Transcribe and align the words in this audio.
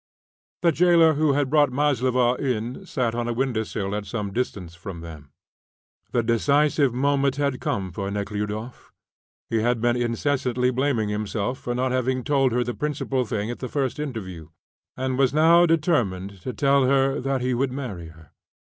The 0.63 0.71
jailer 0.71 1.13
who 1.13 1.33
had 1.33 1.47
brought 1.51 1.71
Maslova 1.71 2.33
in 2.43 2.87
sat 2.87 3.13
on 3.13 3.27
a 3.27 3.33
windowsill 3.33 3.93
at 3.93 4.07
some 4.07 4.33
distance 4.33 4.73
from 4.73 5.01
them. 5.01 5.29
The 6.11 6.23
decisive 6.23 6.91
moment 6.91 7.35
had 7.35 7.61
come 7.61 7.91
for 7.91 8.09
Nekhludoff. 8.09 8.91
He 9.51 9.57
had 9.61 9.79
been 9.79 9.95
incessantly 9.95 10.71
blaming 10.71 11.09
himself 11.09 11.59
for 11.59 11.75
not 11.75 11.91
having 11.91 12.23
told 12.23 12.51
her 12.51 12.63
the 12.63 12.73
principal 12.73 13.25
thing 13.25 13.51
at 13.51 13.59
the 13.59 13.69
first 13.69 13.99
interview, 13.99 14.47
and 14.97 15.19
was 15.19 15.35
now 15.35 15.67
determined 15.67 16.41
to 16.41 16.51
tell 16.51 16.85
her 16.85 17.21
that 17.21 17.41
he 17.41 17.53
would 17.53 17.71
marry 17.71 18.07
her. 18.07 18.31